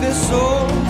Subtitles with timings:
[0.00, 0.89] pessoa.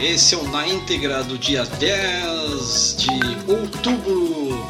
[0.00, 4.66] Esse é o Na Íntegra do dia 10 de outubro.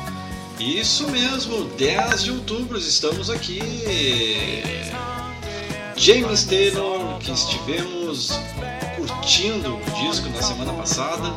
[0.58, 3.60] Isso mesmo, 10 de outubro, estamos aqui.
[5.96, 8.38] James Taylor, que estivemos
[8.96, 11.32] curtindo o disco na semana passada.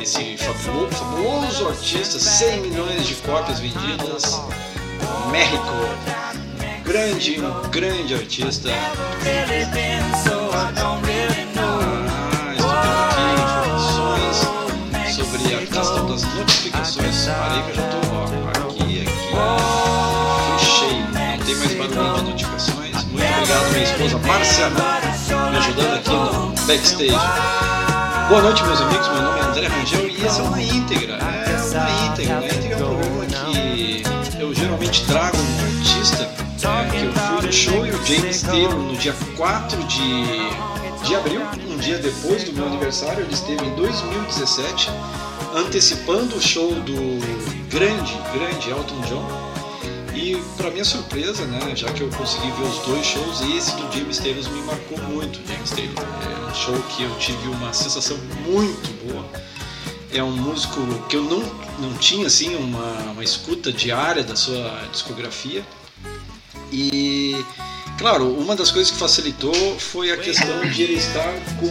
[0.00, 4.40] Esse fabuloso artista, 100 milhões de cópias vendidas.
[5.30, 5.62] México,
[6.84, 8.70] grande, um grande artista.
[16.34, 17.26] Notificações.
[17.26, 18.24] Parei que eu já tô ó,
[18.68, 19.14] aqui, aqui.
[20.64, 21.06] Cheio.
[21.12, 23.04] Não tem mais barulho de notificações.
[23.04, 27.16] Muito obrigado, minha esposa Márcia, me ajudando aqui no backstage.
[28.28, 29.08] Boa noite, meus amigos.
[29.08, 31.14] Meu nome é André Rangel e esse é Na Íntegra.
[31.14, 32.40] É Na Íntegra.
[32.40, 34.02] Na Íntegra é um programa que
[34.40, 36.24] eu geralmente trago um artista
[36.64, 40.24] é, que eu fui no show e o James Taylor no dia 4 de,
[41.06, 43.20] de abril, um dia depois do meu aniversário.
[43.20, 44.90] Ele esteve em 2017
[45.54, 46.94] antecipando o show do
[47.70, 49.54] grande, grande Elton John.
[50.14, 53.92] E para minha surpresa, né, já que eu consegui ver os dois shows, esse do
[53.92, 55.94] James Taylor me marcou muito, James Taylor.
[55.98, 58.16] É um show que eu tive uma sensação
[58.46, 59.24] muito boa.
[60.12, 61.40] É um músico que eu não,
[61.80, 65.64] não tinha assim uma, uma escuta diária da sua discografia.
[66.72, 67.44] E
[67.98, 71.68] claro, uma das coisas que facilitou foi a questão de ele estar com,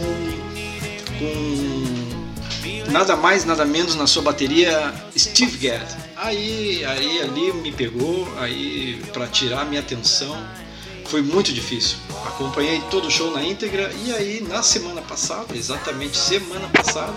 [1.18, 1.73] com
[2.94, 5.84] nada mais, nada menos na sua bateria Steve Gadd.
[6.14, 10.40] Aí, aí ali me pegou, aí para tirar minha atenção
[11.06, 11.98] foi muito difícil.
[12.24, 17.12] Acompanhei todo o show na íntegra e aí na semana passada, exatamente semana passada,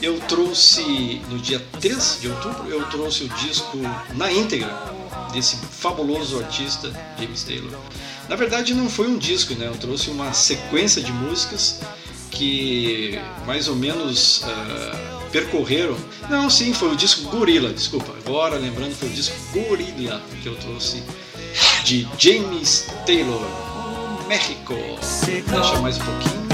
[0.00, 3.76] eu trouxe no dia 3 de outubro, eu trouxe o disco
[4.14, 4.74] na íntegra
[5.34, 7.78] desse fabuloso artista James Taylor.
[8.26, 9.66] Na verdade não foi um disco, né?
[9.66, 11.80] Eu trouxe uma sequência de músicas
[12.34, 15.96] que mais ou menos uh, percorreram.
[16.28, 18.12] Não, sim, foi o disco Gorilla, desculpa.
[18.26, 21.02] Agora lembrando, foi o disco Gorilla que eu trouxe
[21.84, 23.40] de James Taylor,
[24.26, 24.74] México.
[25.24, 26.44] Deixa mais um pouquinho.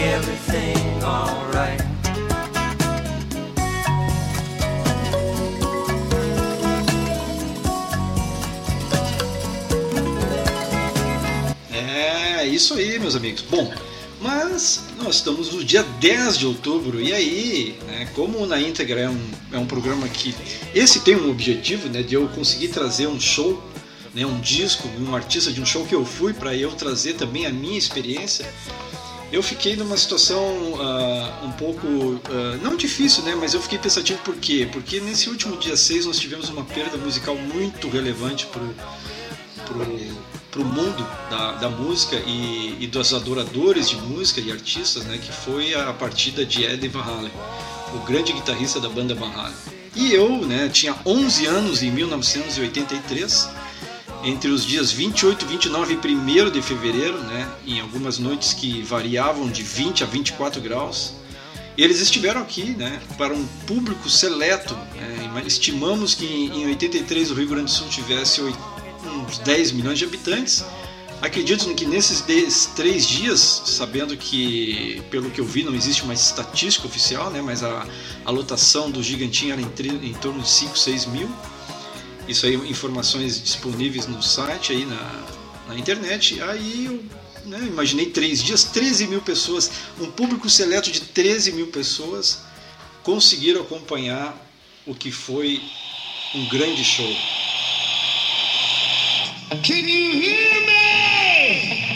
[0.00, 0.79] everything
[12.60, 13.42] isso aí, meus amigos.
[13.48, 13.72] Bom,
[14.20, 19.08] mas nós estamos no dia 10 de outubro e aí, né, como na íntegra é
[19.08, 20.34] um, é um programa que
[20.74, 23.62] esse tem um objetivo, né, de eu conseguir trazer um show,
[24.14, 27.46] né, um disco, um artista de um show que eu fui para eu trazer também
[27.46, 28.46] a minha experiência.
[29.32, 30.42] Eu fiquei numa situação
[30.74, 32.20] uh, um pouco, uh,
[32.62, 34.68] não difícil, né, mas eu fiquei pensativo por quê?
[34.70, 38.74] Porque nesse último dia 6 nós tivemos uma perda musical muito relevante pro,
[39.64, 45.04] pro para o mundo da, da música e, e, dos adoradores de música e artistas,
[45.04, 47.32] né, que foi a partida de Eddie Van Halen,
[47.94, 49.54] o grande guitarrista da banda Van Halen.
[49.94, 53.48] E eu né, tinha 11 anos em 1983,
[54.24, 59.48] entre os dias 28, 29 e 1 de fevereiro, né, em algumas noites que variavam
[59.48, 61.14] de 20 a 24 graus,
[61.78, 64.74] eles estiveram aqui né, para um público seleto.
[64.74, 68.42] Né, estimamos que em 83 o Rio Grande do Sul tivesse
[69.04, 70.64] uns 10 milhões de habitantes,
[71.22, 72.22] Acredito que nesses
[72.74, 77.62] três dias, sabendo que, pelo que eu vi, não existe uma estatística oficial, né, mas
[77.62, 77.86] a,
[78.24, 79.66] a lotação do Gigantinho era em,
[80.08, 81.30] em torno de 5, 6 mil.
[82.26, 85.26] Isso aí, informações disponíveis no site, aí na,
[85.68, 86.40] na internet.
[86.40, 87.04] Aí eu
[87.44, 89.70] né, imaginei três dias, 13 mil pessoas,
[90.00, 92.38] um público seleto de 13 mil pessoas
[93.02, 94.34] conseguiram acompanhar
[94.86, 95.60] o que foi
[96.34, 97.14] um grande show.
[99.50, 101.88] Can you hear me?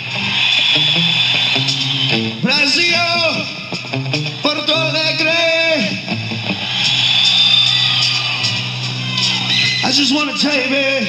[2.42, 3.46] Brasil,
[4.42, 5.30] Porto Alegre.
[9.84, 11.06] I just want to tell you, man.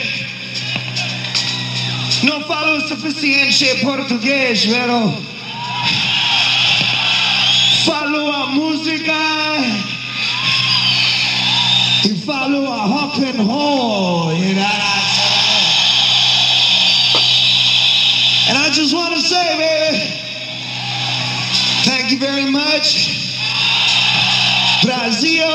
[2.23, 5.17] Não falo suficiente português, pero
[7.85, 9.17] falo a música
[12.05, 14.94] e falo a rock and roll, you know.
[18.75, 20.21] Just want to say, baby,
[21.85, 23.23] thank you very much.
[24.83, 25.47] Brasil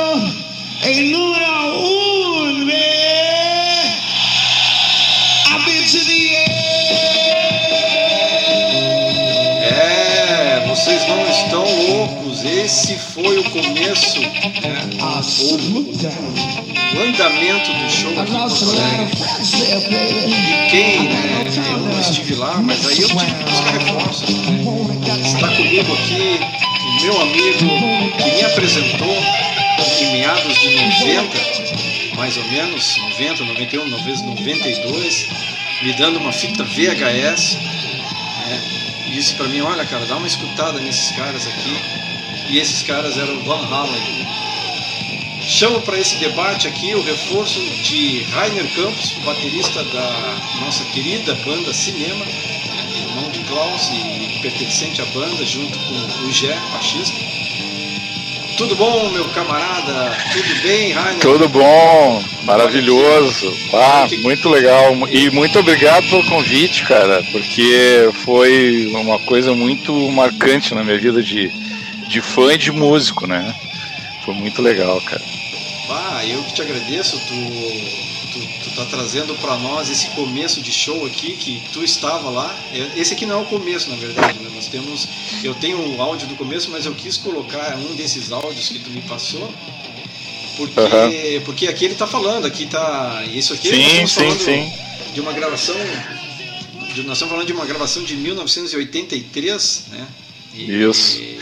[0.81, 2.81] em número um, baby.
[5.52, 6.30] I've been to the
[12.44, 14.88] Esse foi o começo, né?
[15.40, 15.54] O,
[16.96, 18.32] o andamento do show aqui
[20.26, 21.44] E quem, né?
[21.70, 24.31] Eu não estive lá, mas aí eu tive que buscar reforços.
[24.31, 25.20] Né?
[25.22, 26.40] Está comigo aqui
[26.87, 29.16] o meu amigo que me apresentou
[30.00, 35.26] em meados de 90, mais ou menos, 90, 91, talvez 92,
[35.82, 37.58] me dando uma fita VHS.
[38.46, 38.60] Né?
[39.12, 42.10] Disse para mim, olha cara, dá uma escutada nesses caras aqui.
[42.50, 44.26] E esses caras eram Van Halen.
[45.41, 51.73] Chamo para esse debate aqui o reforço de Rainer Campos, baterista da nossa querida banda
[51.73, 52.25] Cinema,
[52.93, 57.17] irmão de Klaus e pertencente à banda, junto com o Gé, baixista.
[58.56, 60.12] Tudo bom, meu camarada?
[60.32, 61.20] Tudo bem, Rainer?
[61.20, 63.56] Tudo bom, maravilhoso.
[63.73, 64.93] Ah, muito legal.
[65.08, 71.23] E muito obrigado pelo convite, cara, porque foi uma coisa muito marcante na minha vida
[71.23, 71.50] de,
[72.11, 73.55] de fã e de músico, né?
[74.25, 75.23] Foi muito legal, cara.
[75.89, 77.17] Ah, eu que te agradeço.
[77.21, 82.29] Tu, tu, tu tá trazendo para nós esse começo de show aqui que tu estava
[82.29, 82.55] lá.
[82.73, 84.41] É, esse aqui não é o começo, na verdade.
[84.41, 84.51] Né?
[84.53, 85.09] Nós temos,
[85.45, 88.91] eu tenho um áudio do começo, mas eu quis colocar um desses áudios que tu
[88.91, 89.53] me passou.
[90.57, 91.45] Porque, uhum.
[91.45, 93.23] porque aqui ele tá falando, aqui tá.
[93.33, 94.73] Isso aqui sim, sim, sim.
[95.15, 95.77] de uma gravação.
[96.93, 100.07] De, nós estamos falando de uma gravação de 1983, né?
[100.55, 101.21] E, Isso.
[101.21, 101.39] E,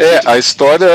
[0.00, 0.88] é, a história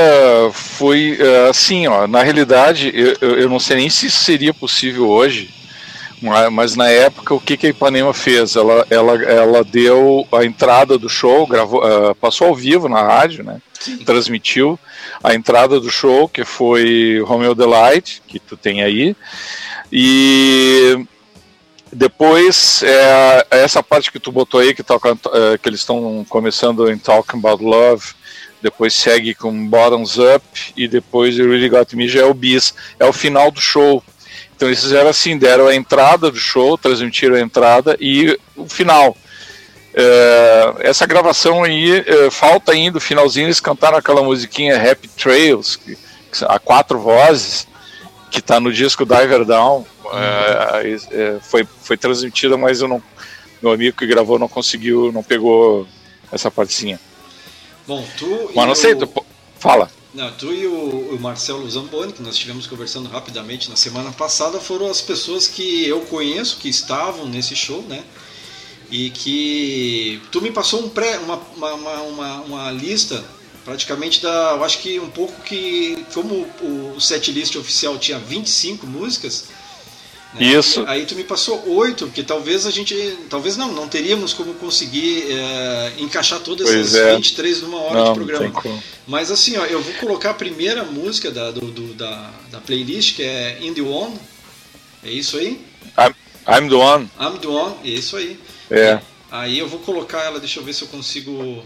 [0.51, 2.07] foi é, assim, ó.
[2.07, 5.53] Na realidade, eu, eu não sei nem se seria possível hoje,
[6.51, 8.55] mas na época o que, que a Ipanema fez?
[8.55, 13.43] Ela, ela, ela deu a entrada do show, gravou, uh, passou ao vivo na rádio,
[13.43, 13.61] né?
[13.79, 13.97] Sim.
[13.97, 14.79] Transmitiu
[15.23, 19.15] a entrada do show, que foi Romeo Delight, que tu tem aí.
[19.91, 21.05] E
[21.93, 26.91] depois, é, é, essa parte que tu botou aí, que, é, que eles estão começando
[26.91, 28.03] em Talking About Love,
[28.65, 30.43] depois segue com Bottoms Up,
[30.75, 34.03] e depois You Really Got Me já é o bis, é o final do show.
[34.55, 39.15] Então eles fizeram assim, deram a entrada do show, transmitiram a entrada e o final.
[39.93, 45.75] É, essa gravação aí, é, falta ainda o finalzinho, eles cantaram aquela musiquinha Happy Trails,
[45.75, 47.67] que, que, a quatro vozes,
[48.31, 53.01] que está no disco Diver Down, é, foi, foi transmitida, mas eu não,
[53.61, 55.87] meu amigo que gravou não conseguiu, não pegou
[56.31, 56.99] essa partezinha.
[57.87, 58.51] Bom, tu.
[58.55, 59.07] Mas não sei, tu,
[59.59, 59.89] fala.
[60.13, 64.59] Não, tu e o, o Marcelo Zamboni, que nós estivemos conversando rapidamente na semana passada,
[64.59, 68.03] foram as pessoas que eu conheço que estavam nesse show, né?
[68.89, 73.23] E que tu me passou um pré, uma, uma, uma, uma lista
[73.65, 74.51] praticamente da.
[74.51, 76.05] Eu acho que um pouco que.
[76.13, 79.45] Como o set list oficial tinha 25 músicas.
[80.35, 80.83] Né, Isso.
[80.85, 83.17] Aí tu me passou oito, porque talvez a gente.
[83.29, 87.15] Talvez não, não teríamos como conseguir é, encaixar todas pois essas é.
[87.15, 88.63] 23 numa hora não, de programa.
[89.07, 93.15] Mas assim, ó, eu vou colocar a primeira música da, do, do, da, da playlist,
[93.15, 94.15] que é In the One.
[95.03, 95.61] É isso aí?
[95.97, 96.13] I'm,
[96.47, 97.09] I'm the One.
[97.19, 98.37] I'm the One, é isso aí.
[98.69, 98.99] É.
[99.31, 101.63] Aí eu vou colocar ela, deixa eu ver se eu consigo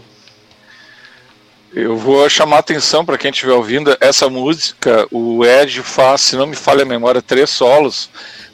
[1.72, 5.06] eu vou chamar a atenção para quem estiver ouvindo essa música.
[5.10, 8.10] O Ed faz, se não me falha a memória, três solos,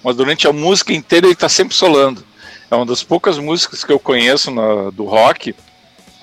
[0.07, 2.25] mas durante a música inteira ele está sempre solando.
[2.71, 5.53] É uma das poucas músicas que eu conheço na, do rock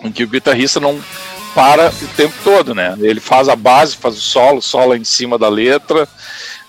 [0.01, 1.03] em que o guitarrista não
[1.53, 2.95] para o tempo todo, né?
[3.01, 6.07] Ele faz a base, faz o solo, sola em cima da letra,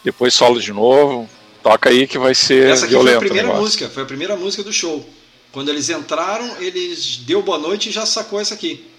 [0.02, 1.30] depois solo de novo.
[1.62, 3.18] Toca aí que vai ser Essa aqui violento.
[3.18, 5.08] Foi a primeira música, foi a primeira música do show.
[5.52, 8.90] Quando eles entraram, eles deu boa noite e já sacou essa aqui.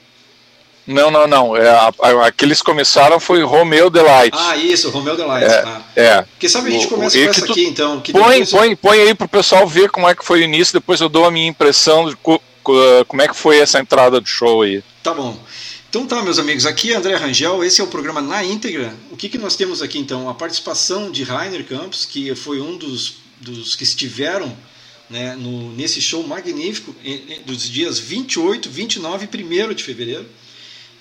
[0.87, 1.57] Não, não, não.
[1.57, 4.37] É, a, a, a, que eles começaram foi Romeo Delight.
[4.37, 5.45] Ah, isso, Romeo Delight.
[5.45, 5.81] É, ah.
[5.95, 6.21] é.
[6.21, 8.01] Porque sabe a gente começa o- com essa aqui, então.
[8.11, 11.01] Põe, depois- põe, põe aí pro pessoal ver como é que foi o início, depois
[11.01, 14.27] eu dou a minha impressão de co- co- como é que foi essa entrada do
[14.27, 14.83] show aí.
[15.01, 15.39] Tá bom.
[15.89, 18.93] Então tá, meus amigos, aqui é André Rangel, esse é o programa Na Íntegra.
[19.09, 20.27] O que, que nós temos aqui então?
[20.29, 24.55] A participação de Rainer Campos, que foi um dos, dos que estiveram
[25.09, 26.93] né, no, nesse show magnífico
[27.45, 30.25] dos dias 28, 29 e 1 de fevereiro.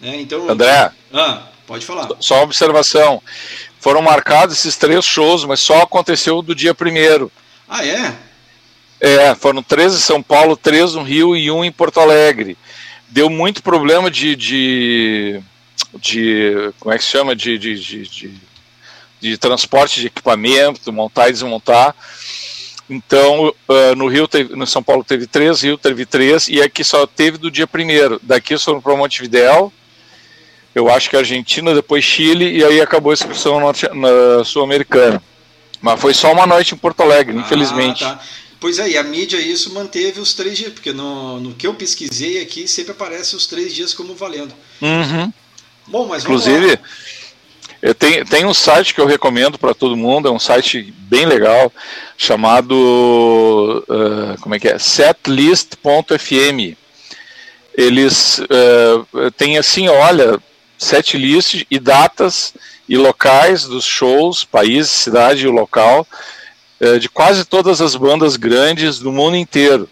[0.04, 0.20] Né?
[0.20, 2.08] então, André, Ah, pode falar.
[2.20, 3.22] só uma observação.
[3.80, 7.30] Foram marcados esses três shows, mas só aconteceu do dia primeiro.
[7.68, 8.14] Ah, é?
[9.00, 12.56] É, foram três em São Paulo, três no Rio e um em Porto Alegre.
[13.08, 14.34] Deu muito problema de.
[14.34, 15.40] de,
[15.96, 17.36] de como é que se chama?
[17.36, 18.40] De, de, de,
[19.20, 21.94] de, transporte de equipamento, montar e desmontar.
[22.88, 26.82] Então, ah, no Rio, teve, no São Paulo teve três, Rio teve três, e aqui
[26.82, 28.18] só teve do dia primeiro.
[28.22, 29.72] Daqui foram para Montevidéu,
[30.74, 35.22] eu acho que Argentina, depois Chile, e aí acabou a na sul-americana.
[35.80, 38.04] Mas foi só uma noite em Porto Alegre, infelizmente.
[38.04, 38.20] Ah, tá.
[38.58, 41.74] Pois é, e a mídia isso manteve os três dias, porque no, no que eu
[41.74, 44.54] pesquisei aqui sempre aparece os três dias como valendo.
[44.80, 45.30] Uhum.
[45.86, 46.78] Bom, mas Inclusive,
[47.82, 51.26] eu tenho, tem um site que eu recomendo para todo mundo, é um site bem
[51.26, 51.70] legal,
[52.16, 56.74] chamado, ah, como é que é, setlist.fm.
[57.76, 60.40] Eles ah, têm assim, olha,
[60.84, 62.54] setlist e datas
[62.88, 66.06] e locais dos shows, país, cidade e o local,
[66.80, 69.88] eh, de quase todas as bandas grandes do mundo inteiro.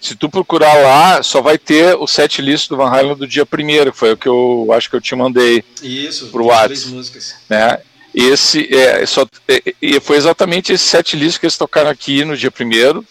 [0.00, 3.46] Se tu procurar lá, só vai ter o set list do Van Halen do dia
[3.46, 6.66] primeiro, que foi o que eu acho que eu te mandei, Isso, pro as Whats.
[6.66, 7.34] três músicas.
[7.48, 7.78] né?
[8.14, 12.36] Esse é só é, e foi exatamente esse set list que eles tocaram aqui no
[12.36, 13.06] dia primeiro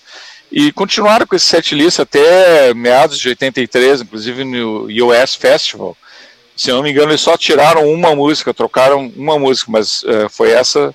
[0.51, 5.97] e continuaram com esse set list até meados de 83, inclusive no US Festival.
[6.61, 10.29] Se eu não me engano, eles só tiraram uma música, trocaram uma música, mas eh,
[10.29, 10.93] foi essa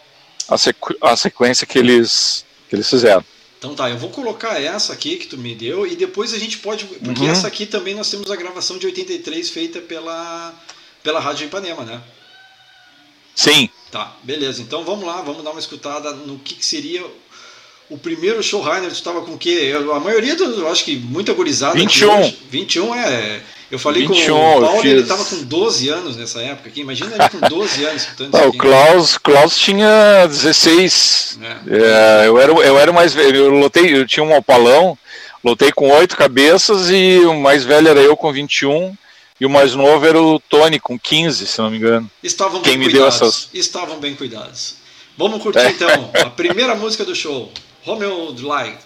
[0.49, 3.25] a, sequ a sequência que eles que eles fizeram.
[3.58, 6.58] Então tá, eu vou colocar essa aqui que tu me deu e depois a gente
[6.58, 6.85] pode.
[6.85, 7.30] Porque Uhum.
[7.30, 10.54] essa aqui também nós temos a gravação de 83 feita pela,
[11.02, 12.00] pela Rádio Ipanema, né?
[13.35, 14.62] Sim, Tá, beleza.
[14.62, 17.04] Então vamos lá, vamos dar uma escutada no que, que seria
[17.90, 18.90] o primeiro show Rainer.
[18.90, 19.73] Tu estava com o quê?
[19.95, 21.73] A maioria dos, eu acho que muita gurizada.
[21.73, 22.19] aqui 21.
[22.21, 23.40] hoje- 21 é.
[23.69, 25.02] Eu falei 21, com o Paulo, ele fiz.
[25.02, 26.81] estava com 12 anos nessa época aqui.
[26.83, 28.14] Imagina ele com 12 anos isso
[28.49, 28.52] o.
[28.52, 31.38] Klaus, Klaus tinha 16.
[31.43, 32.23] É.
[32.25, 34.97] É, eu, era, eu era mais velho, eu lotei, eu tinha um opalão,
[35.43, 38.97] lotei com oito cabeças e o mais velho era eu com 21
[39.40, 42.09] e o mais novo era o Tony com 15, se não me engano.
[42.23, 43.16] Estavam Quem bem me deu cuidados.
[43.21, 44.76] essas- Estavam bem cuidados.
[45.19, 45.71] Vamos curtir É.
[45.71, 47.50] então a primeira música do show,
[47.87, 48.85] Romeo Light.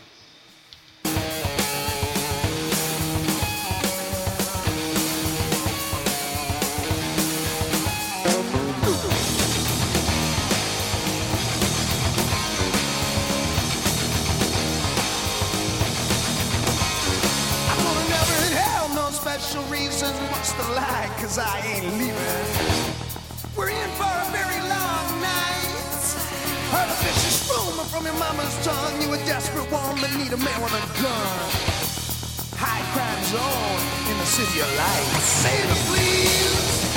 [17.65, 20.15] I'm gonna never in hell, no special reason.
[20.31, 21.11] What's the lie?
[21.21, 22.50] Cause I ain't leaving.
[28.31, 29.03] Mama's tongue.
[29.03, 31.51] You a desperate woman, need a man with a gun.
[32.57, 35.25] High crime zone in the city of lights.
[35.43, 36.90] Save me, please.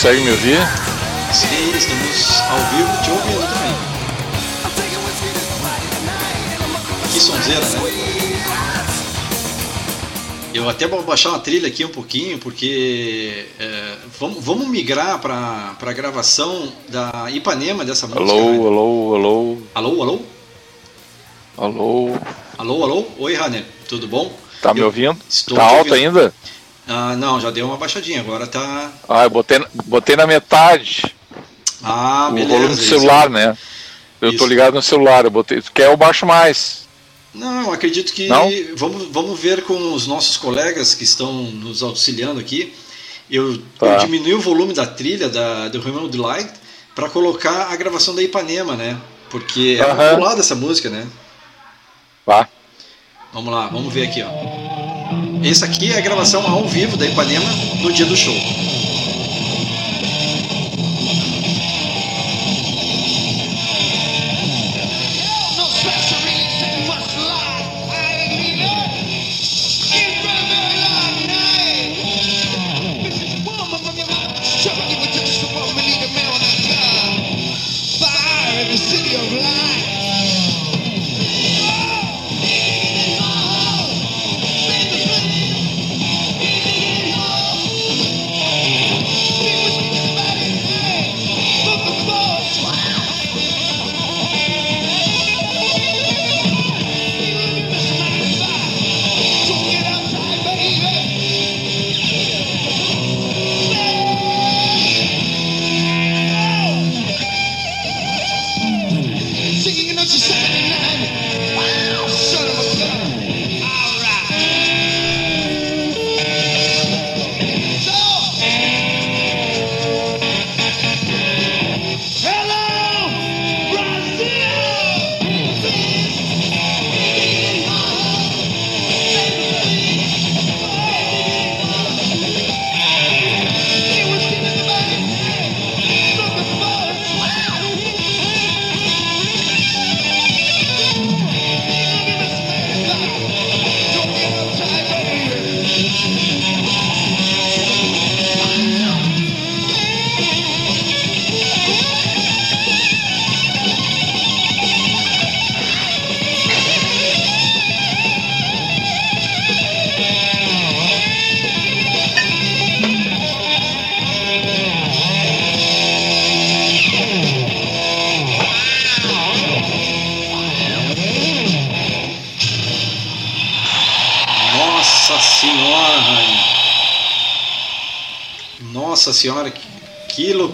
[0.00, 0.58] Consegue me ouvir?
[1.32, 3.74] Sim, estamos ao vivo te ouvindo também.
[7.12, 7.80] Que sonzeira, né?
[10.54, 15.74] Eu até vou baixar uma trilha aqui um pouquinho, porque é, vamos, vamos migrar para
[15.80, 18.22] a gravação da Ipanema dessa música.
[18.22, 18.56] Alô, né?
[18.56, 20.20] alô, alô, Alô, alô?
[21.56, 22.16] alô.
[22.56, 23.04] Alô, alô?
[23.18, 24.32] Oi, Rainer, tudo bom?
[24.62, 25.16] Tá me ouvindo?
[25.28, 25.94] estou Tá alto ouvindo.
[26.20, 26.34] ainda?
[26.88, 28.90] Ah, não, já deu uma baixadinha, agora tá.
[29.08, 31.14] Ah, eu botei, na- botei na metade
[31.82, 32.50] Ah, o beleza.
[32.54, 32.88] volume do isso.
[32.88, 33.56] celular, né?
[34.20, 34.46] Eu tô Isso.
[34.46, 35.62] ligado no celular, eu botei.
[35.72, 36.88] Quer eu baixo mais?
[37.32, 38.50] Não, acredito que Não?
[38.74, 42.74] Vamos, vamos ver com os nossos colegas que estão nos auxiliando aqui.
[43.30, 43.86] Eu, Tá.
[43.86, 46.50] eu diminui o volume da trilha da, do Human Delight
[46.96, 48.96] para colocar a gravação da Ipanema, né?
[49.30, 50.10] Porque é Aham.
[50.10, 51.06] popular essa música, né?
[52.26, 52.48] Vá.
[53.32, 54.47] Vamos lá, vamos ver aqui, ó.
[55.44, 57.48] Essa aqui é a gravação ao vivo da Ipanema
[57.80, 58.34] no dia do show.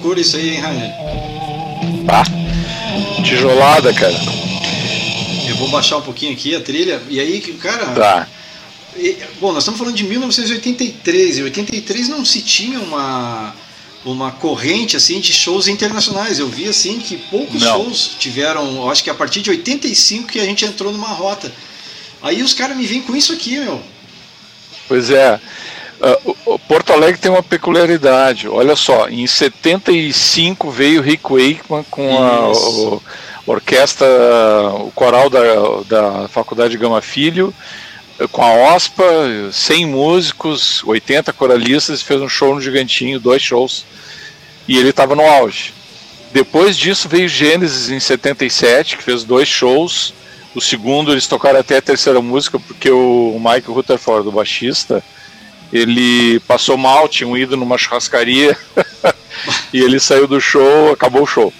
[0.04, 0.90] Loucura isso aí, hein, Rainer?
[2.06, 2.22] Tá.
[3.24, 4.14] Tijolada, cara.
[5.48, 7.00] Eu vou baixar um pouquinho aqui a trilha.
[7.08, 7.86] E aí, cara.
[7.86, 8.28] Tá.
[8.96, 11.38] e- bom, nós estamos falando de 1983.
[11.38, 13.54] E 83 não se tinha uma
[14.04, 16.38] uma corrente assim de shows internacionais.
[16.38, 17.84] Eu vi assim que poucos Não.
[17.84, 18.76] shows tiveram.
[18.76, 21.50] Eu acho que a partir de 85 que a gente entrou numa rota.
[22.22, 23.82] Aí os caras me vêm com isso aqui, meu.
[24.86, 25.40] Pois é.
[26.24, 28.48] O- o Porto Alegre tem uma peculiaridade.
[28.48, 33.02] Olha só, em 75 veio Rick Wakeman com a o-
[33.46, 34.07] orquestra,
[34.74, 35.40] o coral da,
[35.88, 37.54] da Faculdade Gama Filho,
[38.18, 39.04] eh, com a OSPA,
[39.52, 43.85] 100 músicos, 80 coralistas, fez um show no Gigantinho, dois shows.
[44.66, 45.72] E ele estava no auge.
[46.33, 50.12] Depois disso veio Gênesis em 77, que fez dois shows.
[50.54, 55.02] O segundo eles tocaram até a terceira música, porque o Mike Rutherford, o baixista,
[55.72, 58.57] ele passou mal, tinha um ido numa churrascaria
[59.72, 61.53] e ele saiu do show, acabou o show.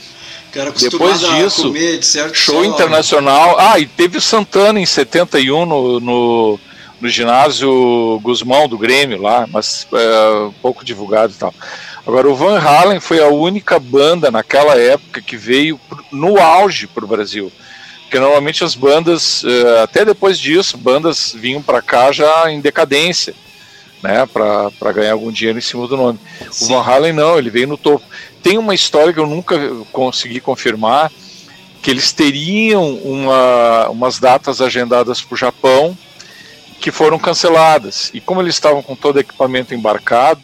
[0.53, 3.57] Cara Depois disso, comer de certo Show só- internacional.
[3.59, 6.61] Ah, e teve o Santana em 71 no, no,
[7.01, 11.53] no ginásio Guzmão do Grêmio lá, mas é, pouco divulgado e tal.
[12.07, 15.81] Agora, o Van Halen foi a única banda naquela época que veio
[16.13, 17.51] no auge para o Brasil.
[18.03, 23.35] Porque normalmente as bandas, é, até depois disso, bandas vinham para cá já em decadência,
[24.05, 26.19] né, para ganhar algum dinheiro em cima do nome.
[26.53, 26.67] Sim.
[26.67, 28.05] O Van Halen não, ele veio no topo.
[28.43, 29.59] Tem uma história que eu nunca
[29.91, 31.11] consegui confirmar,
[31.83, 35.97] que eles teriam uma, umas datas agendadas para o Japão
[36.83, 38.11] que foram canceladas.
[38.13, 40.43] E como eles estavam com todo o equipamento embarcado,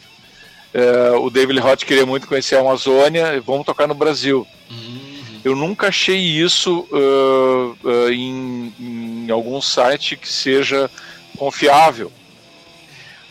[0.73, 4.47] é, o David Roth queria muito conhecer a Amazônia e vamos tocar no Brasil.
[4.71, 5.39] Uhum.
[5.43, 10.89] Eu nunca achei isso uh, uh, em, em, algum site que seja
[11.37, 12.11] confiável.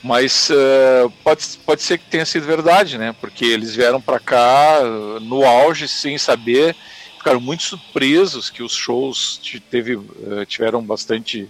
[0.03, 3.15] Mas uh, pode, pode ser que tenha sido verdade, né?
[3.21, 4.81] Porque eles vieram para cá
[5.21, 6.75] no auge sem saber
[7.21, 9.39] ficaram muito surpresos que os shows
[9.71, 11.47] teve, eh, tiveram bastante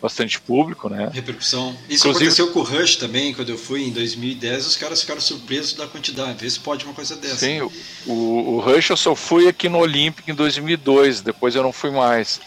[0.00, 1.10] bastante público, né?
[1.12, 1.76] Repercussão.
[1.86, 5.20] Isso Inclusive, aconteceu com o Rush também, quando eu fui em 2010, os caras ficaram
[5.20, 6.38] surpresos da quantidade.
[6.40, 7.36] Vê se pode uma coisa dessa.
[7.36, 7.60] Sim,
[8.06, 11.90] o, o Rush eu só fui aqui no Olímpico em 2002, depois eu não fui
[11.90, 12.40] mais.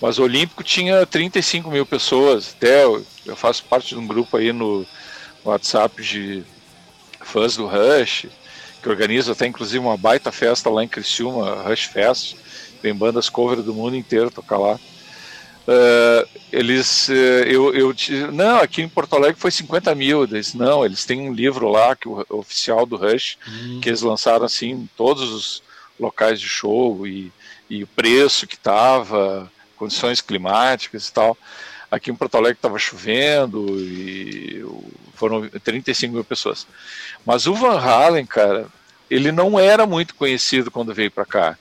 [0.00, 4.36] Mas o Olímpico tinha 35 mil pessoas, até eu, eu faço parte de um grupo
[4.36, 4.86] aí no
[5.44, 6.44] WhatsApp de
[7.20, 8.26] fãs do Rush
[8.82, 12.36] que organiza até inclusive uma baita festa lá em Criciúma, Rush Fest,
[12.80, 14.78] tem bandas cover do mundo inteiro tocar lá.
[15.68, 17.94] Uh, eles, uh, eu, eu,
[18.32, 20.22] não, aqui em Porto Alegre foi 50 mil.
[20.22, 23.80] Eles, não, eles têm um livro lá, que o, oficial do Rush, uhum.
[23.80, 25.62] que eles lançaram assim, em todos os
[26.00, 27.30] locais de show e,
[27.68, 31.36] e o preço que estava, condições climáticas e tal.
[31.90, 34.64] Aqui em Porto Alegre estava chovendo e
[35.14, 36.66] foram 35 mil pessoas.
[37.24, 38.66] Mas o Van Halen, cara,
[39.10, 41.58] ele não era muito conhecido quando veio para cá.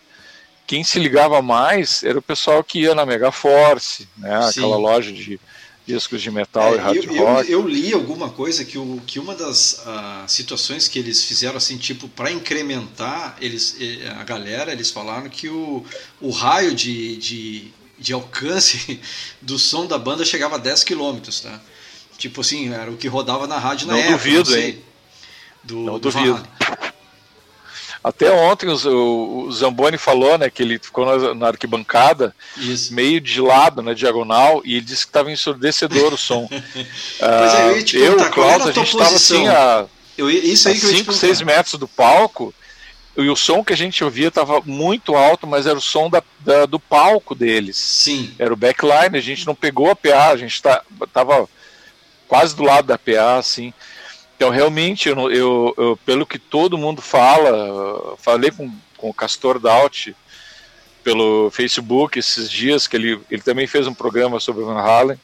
[0.66, 4.42] Quem se ligava mais era o pessoal que ia na Megaforce, né?
[4.52, 4.60] Sim.
[4.60, 5.40] Aquela loja de
[5.88, 7.52] discos de metal é, e hard eu, rock.
[7.52, 11.56] Eu, eu, li alguma coisa que, o, que uma das uh, situações que eles fizeram
[11.56, 13.78] assim, tipo, para incrementar eles,
[14.20, 15.86] a galera, eles falaram que o,
[16.20, 19.00] o raio de, de, de alcance
[19.42, 21.60] do som da banda chegava a 10 km, tá?
[22.18, 24.18] Tipo assim, era o que rodava na rádio na não época.
[24.18, 24.84] Duvido, não hein?
[25.64, 26.48] Do, não do duvido.
[28.04, 32.94] Até ontem o, o, Zamboni falou, né, que ele ficou na, na arquibancada, Isso.
[32.94, 36.48] meio de lado, na diagonal, e ele disse que estava ensurdecedor o som.
[36.50, 40.78] pois é, eu eu, o Klaus, a, a gente estava assim a, eu, isso aí
[40.78, 42.54] a 5, 6 metros do palco,
[43.24, 46.22] e o som que a gente ouvia estava muito alto, mas era o som da,
[46.42, 47.76] da, do palco deles.
[47.76, 48.34] Sim.
[48.38, 51.26] Era o backline, a gente não pegou a PA, a gente estava tá,
[52.28, 53.74] quase do lado da PA, assim.
[54.36, 59.60] Então, realmente, eu, eu, eu, pelo que todo mundo fala, falei com, com o Castor
[59.60, 60.16] Daut
[61.04, 65.18] pelo Facebook esses dias, que ele, ele também fez um programa sobre Van Halen.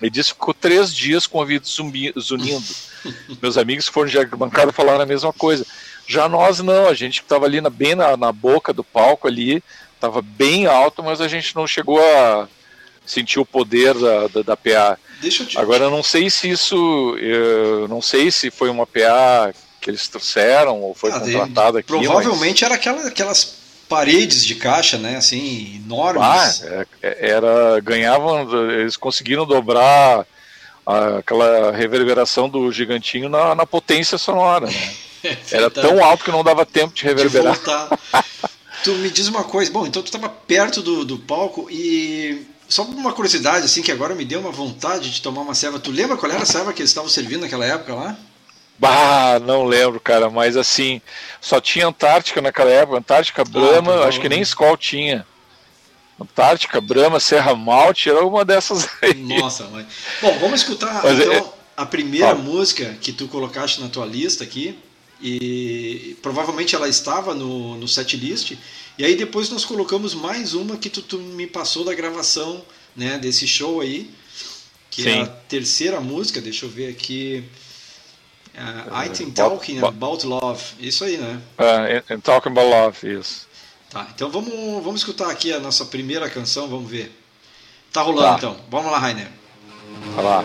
[0.00, 2.66] Ele disse que ficou três dias com o ouvido zumbi, zunindo.
[3.42, 5.66] Meus amigos que foram de bancada falaram a mesma coisa.
[6.06, 9.62] Já nós não, a gente estava ali na, bem na, na boca do palco ali,
[9.94, 12.48] estava bem alto, mas a gente não chegou a
[13.04, 14.98] sentir o poder da, da, da PA.
[15.20, 15.58] Deixa eu te...
[15.58, 17.16] Agora, eu não sei se isso.
[17.18, 21.88] Eu não sei se foi uma PA que eles trouxeram ou foi ah, contratada aqui.
[21.88, 22.70] Provavelmente mas...
[22.70, 23.56] era aquela, aquelas
[23.88, 25.16] paredes de caixa, né?
[25.16, 26.22] Assim, enormes.
[26.22, 27.80] Ah, é, é, era.
[27.80, 28.70] Ganhavam.
[28.70, 30.26] Eles conseguiram dobrar
[31.18, 34.66] aquela reverberação do gigantinho na, na potência sonora.
[34.66, 34.94] Né?
[35.50, 37.56] era tão alto que não dava tempo de reverberar.
[37.56, 38.22] De
[38.84, 42.82] tu me diz uma coisa, bom, então tu estava perto do, do palco e só
[42.82, 45.78] uma curiosidade, assim, que agora me deu uma vontade de tomar uma serva.
[45.78, 48.16] Tu lembra qual era a serva que eles estavam servindo naquela época lá?
[48.78, 51.00] Bah, não lembro, cara, mas assim,
[51.40, 55.26] só tinha Antártica naquela época, Antártica, Brahma, ah, tá acho que nem Skol tinha.
[56.20, 59.14] Antártica, Brahma, Serra Malte, era uma dessas aí.
[59.14, 59.86] Nossa, mãe.
[60.20, 61.44] Bom, vamos escutar mas, então é...
[61.76, 64.78] a primeira música que tu colocaste na tua lista aqui.
[65.20, 68.56] E provavelmente ela estava no, no set list.
[68.98, 72.62] E aí depois nós colocamos mais uma que tu, tu me passou da gravação
[72.94, 74.10] né, desse show aí,
[74.90, 75.10] que Sim.
[75.10, 77.44] é a terceira música, deixa eu ver aqui.
[78.54, 80.62] Uh, I think talking about love.
[80.80, 81.40] Isso aí, né?
[81.58, 83.46] Uh, talking about love, isso.
[83.90, 84.50] Tá, então vamos,
[84.82, 87.12] vamos escutar aqui a nossa primeira canção, vamos ver.
[87.92, 88.36] Tá rolando tá.
[88.38, 88.56] então.
[88.70, 89.28] Vamos lá, Rainer.
[90.14, 90.44] Vai lá.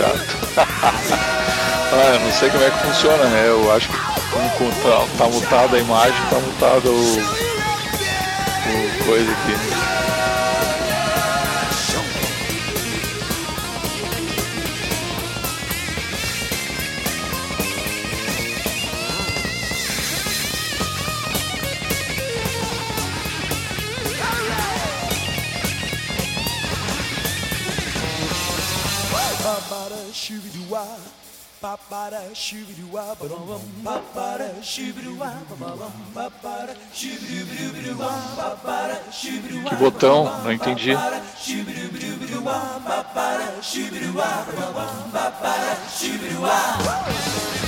[0.00, 0.24] Obrigado.
[1.92, 3.44] ah, eu não sei como é que funciona, né?
[3.48, 3.96] Eu acho que
[4.30, 9.69] como com- tá, tá mutada a imagem, tá mutada o, o coisa aqui.
[39.68, 40.24] Que botão?
[40.42, 40.92] Não entendi.
[46.52, 47.59] Ba-ba-da,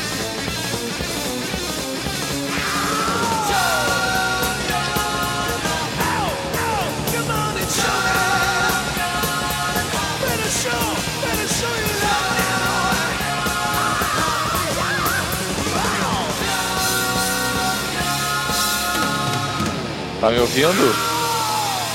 [20.23, 20.95] Tá me ouvindo?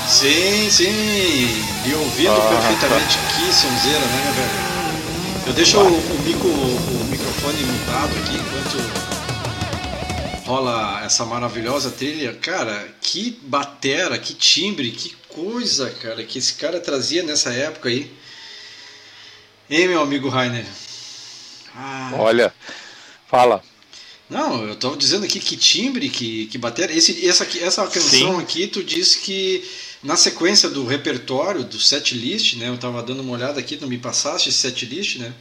[0.06, 1.64] Sim, sim.
[1.86, 3.16] E ouvindo Ah, perfeitamente.
[3.34, 5.46] Que sonzeira, né, velho?
[5.46, 8.76] Eu deixo o, o, micro, o microfone mutado aqui enquanto
[10.46, 12.34] rola essa maravilhosa trilha.
[12.34, 18.14] Cara, que batera, que timbre, que coisa, cara, que esse cara trazia nessa época aí.
[19.70, 20.66] Hein, meu amigo Rainer?
[21.74, 22.52] Ah, Olha,
[23.26, 23.62] fala.
[24.30, 26.96] Não, eu tava dizendo aqui que timbre, que, que bateria.
[26.96, 28.40] Esse, essa, essa canção Sim.
[28.42, 29.64] aqui, tu disse que
[30.02, 32.68] na sequência do repertório, do set list, né?
[32.68, 35.32] Eu tava dando uma olhada aqui, tu me passaste esse set list, né?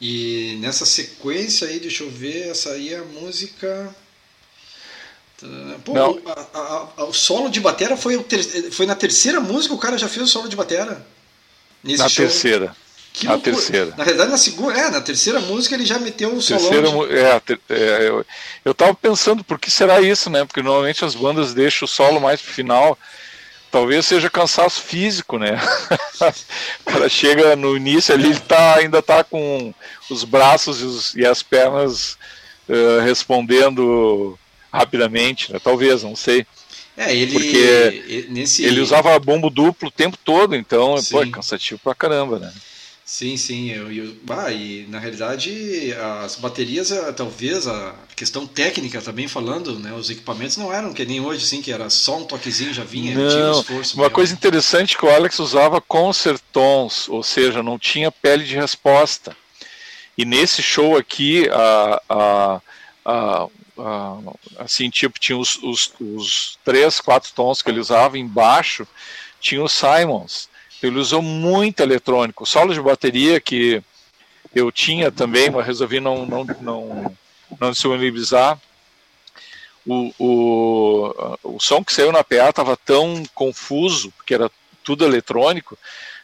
[0.00, 3.94] E nessa sequência aí, deixa eu ver, essa aí é a música.
[5.84, 6.20] Pô, Não.
[6.26, 9.96] a- a- a- o solo de batera foi, ter- foi na terceira música o cara
[9.98, 11.06] já fez o solo de batera.
[11.82, 12.24] Nesse Na show.
[12.26, 12.76] terceira.
[13.18, 13.56] Que na loucura.
[13.56, 13.94] terceira.
[13.96, 16.60] Na verdade, na segunda, é, na terceira música ele já meteu o solão.
[16.62, 18.26] Terceira, de- mu- é, ter- é, eu,
[18.62, 20.44] eu tava pensando, por que será isso, né?
[20.44, 22.98] Porque normalmente as bandas deixam o solo mais pro final.
[23.70, 25.58] Talvez seja cansaço físico, né?
[26.86, 29.72] o cara chega no início ali, ele tá, ainda tá com
[30.10, 32.18] os braços e, os- e as pernas
[32.68, 34.38] eh, respondendo
[34.72, 35.58] rapidamente, né?
[35.62, 36.46] Talvez, não sei.
[36.96, 37.32] É, ele.
[37.32, 42.38] Porque nesse, Ele usava bombo duplo o tempo todo, então pô, é cansativo pra caramba,
[42.38, 42.52] né?
[43.06, 43.70] Sim, sim.
[43.70, 45.92] Eu, eu, ah, e na realidade
[46.24, 49.92] as baterias, eh, talvez a questão técnica também falando, né?
[49.94, 53.24] Os equipamentos não eram que nem hoje, assim, que era só um toquezinho já vinha,
[53.26, 53.96] tinha um Não, esforço.
[53.96, 54.10] uma maior.
[54.10, 59.36] coisa interessante que o Alex usava concertons, ou seja, não tinha pele de resposta.
[60.18, 62.62] E nesse show aqui, a, a,
[63.06, 64.18] a, a-
[64.58, 68.86] assim, tipo, tinha os, os, os três, quatro tons que ele usava embaixo,
[69.40, 70.48] tinha os Simons.
[70.82, 72.44] Ele usou muito eletrônico.
[72.44, 73.82] O solo de bateria que
[74.54, 77.16] eu tinha também, mas resolvi não, não, não,
[77.60, 78.58] não disponibilizar.
[79.86, 84.50] O, o, o som que saiu na PA estava tão confuso, porque era
[84.82, 85.78] tudo eletrônico,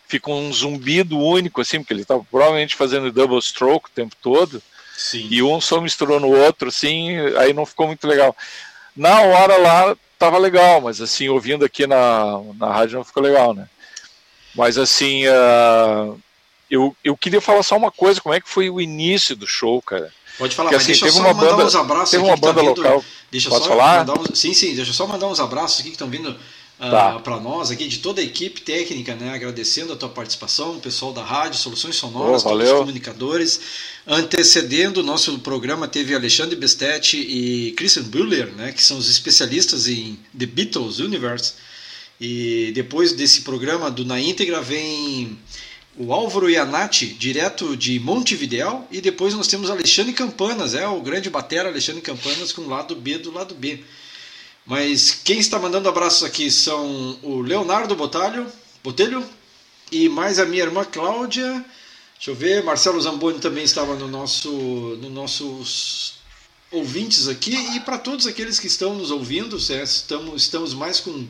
[0.08, 4.62] fica um zumbido único, assim, porque ele estava provavelmente fazendo double stroke o tempo todo,
[4.96, 5.28] Sim.
[5.30, 8.36] e um som misturou no outro, assim, aí não ficou muito legal.
[8.96, 13.54] Na hora lá, tava legal, mas assim, ouvindo aqui na, na rádio não ficou legal,
[13.54, 13.68] né?
[14.54, 16.18] Mas assim, uh,
[16.70, 19.80] eu, eu queria falar só uma coisa, como é que foi o início do show,
[19.82, 20.12] cara?
[20.38, 22.30] Pode falar, Porque, mas assim, deixa eu só uma mandar banda- uns abraços teve aqui
[22.30, 23.04] uma que tá banda vindo- local.
[23.30, 23.98] Deixa Posso só falar?
[24.06, 26.36] mandar uns, sim, sim, deixa eu só mandar uns abraços aqui que estão vindo
[26.78, 27.20] Tá.
[27.20, 29.32] para nós aqui, de toda a equipe técnica, né?
[29.32, 33.60] Agradecendo a tua participação, o pessoal da rádio, Soluções Sonoras, Oh, todos os comunicadores.
[34.06, 38.72] Antecedendo o nosso programa, teve Alexandre Bestetti e Christian Buller, né?
[38.72, 41.52] Que são os especialistas em The Beatles Universe.
[42.24, 45.36] E depois desse programa do Na Íntegra vem
[45.96, 51.28] o Álvaro Ianati, direto de Montevidéu, e depois nós temos Alexandre Campanas, é o grande
[51.28, 53.82] batera Alexandre Campanas com o lado B do lado B.
[54.64, 58.46] Mas quem está mandando abraços aqui são o Leonardo Botalho,
[58.84, 59.28] Botelho
[59.90, 61.64] e mais a minha irmã Cláudia.
[62.14, 64.48] Deixa eu ver, Marcelo Zamboni também estava no nosso,
[65.02, 66.14] no nossos
[66.70, 71.26] ouvintes aqui e para todos aqueles que estão nos ouvindo, estamos, estamos mais com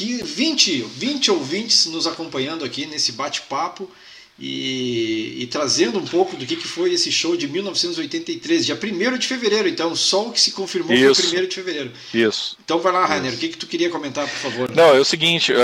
[0.00, 3.90] que 20, 20 ouvintes nos acompanhando aqui nesse bate-papo
[4.38, 9.18] e, e trazendo um pouco do que, que foi esse show de 1983, dia 1
[9.18, 11.28] de fevereiro, então, só o que se confirmou Isso.
[11.28, 11.92] foi 1 de fevereiro.
[12.14, 12.56] Isso.
[12.64, 14.74] Então vai lá, Rainer, o que, que tu queria comentar, por favor?
[14.74, 15.58] Não, é o seguinte, é,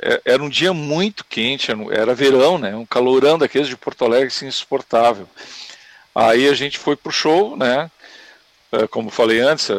[0.00, 2.74] é, era um dia muito quente, era era verão, né?
[2.74, 5.28] Um calorão daqueles de Porto Alegre assim, insuportável.
[6.14, 7.90] Aí a gente foi pro show, né?
[8.72, 9.74] É, Como falei antes, é,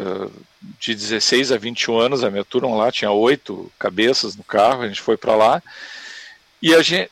[0.80, 4.88] de 16 a 21 anos, a minha turma lá tinha oito cabeças no carro, a
[4.88, 5.62] gente foi para lá.
[6.62, 7.10] E a gente,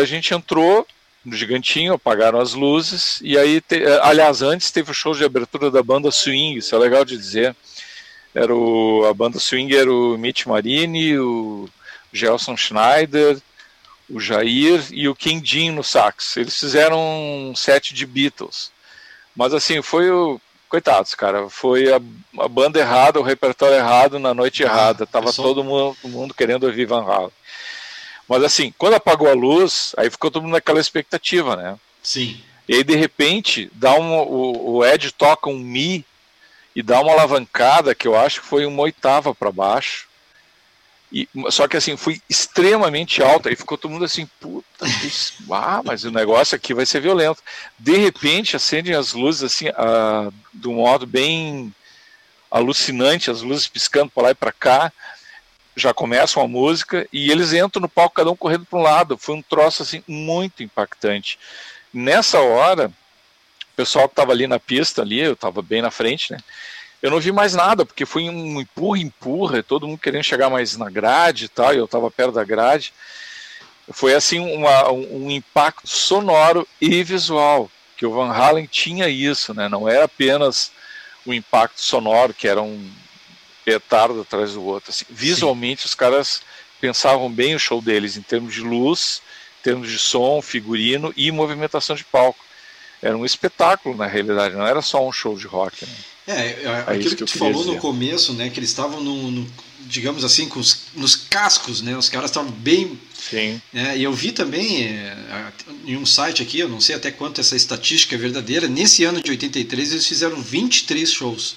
[0.00, 0.86] a gente entrou
[1.24, 5.24] no Gigantinho, apagaram as luzes, e aí, te- eh, aliás, antes teve o show de
[5.24, 7.54] abertura da banda Swing, isso é legal de dizer.
[8.32, 11.68] Era o, a banda Swing era o Mitch Marini, o
[12.12, 13.38] Gelson Schneider,
[14.08, 16.36] o Jair e o Dean no sax.
[16.36, 18.70] Eles fizeram um set de Beatles.
[19.34, 20.40] Mas assim, foi o.
[20.68, 22.00] Coitados, cara, foi a,
[22.40, 25.06] a banda errada, o repertório errado na noite Ah, errada.
[25.06, 27.30] Tava só- todo mundo, mundo querendo ouvir Van Halen.
[28.28, 31.76] Mas assim, quando apagou a luz, aí ficou todo mundo naquela expectativa, né?
[32.02, 32.40] Sim.
[32.68, 36.04] E aí, de repente, dá um, o, o Ed toca um Mi
[36.74, 40.08] e dá uma alavancada que eu acho que foi uma oitava para baixo.
[41.12, 43.50] E, só que assim, foi extremamente alta.
[43.50, 44.86] E ficou todo mundo assim, puta,
[45.50, 47.42] ah, mas o negócio aqui vai ser violento.
[47.78, 51.72] De repente, acendem as luzes assim, ah, de um modo bem
[52.50, 54.92] alucinante, as luzes piscando para lá e para cá.
[55.74, 59.18] Já começam a música e eles entram no palco, cada um correndo para um lado.
[59.18, 61.38] Foi um troço assim muito impactante.
[61.92, 66.32] Nessa hora, o pessoal que estava ali na pista, ali, eu estava bem na frente,
[66.32, 66.38] né?
[67.02, 70.76] Eu não vi mais nada, porque foi um empurra, empurra, todo mundo querendo chegar mais
[70.76, 72.92] na grade e tal, e eu estava perto da grade.
[73.90, 79.54] Foi assim uma, um, um impacto sonoro e visual, que o Van Halen tinha isso,
[79.54, 79.68] né?
[79.68, 80.72] Não era apenas
[81.24, 82.90] o impacto sonoro, que era um
[83.64, 84.90] petardo atrás do outro.
[84.90, 86.42] Assim, visualmente, os caras
[86.80, 89.22] pensavam bem o show deles em termos de luz,
[89.60, 92.44] em termos de som, figurino e movimentação de palco.
[93.02, 95.84] Era um espetáculo, na realidade, não era só um show de rock.
[95.84, 95.92] Né?
[96.26, 97.80] É, é, É aquilo que, que tu falou no dizer.
[97.80, 98.50] começo, né?
[98.50, 101.96] Que eles estavam no, no- digamos assim, com os, nos cascos, né?
[101.96, 102.98] Os caras estavam bem.
[103.30, 103.60] Sim.
[103.72, 105.16] né, e eu vi também é,
[105.84, 109.20] em um site aqui, eu não sei até quanto essa estatística é verdadeira, nesse ano
[109.20, 111.56] de 83 eles fizeram 23 shows.